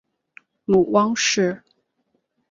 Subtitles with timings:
[0.65, 1.63] 母汪氏。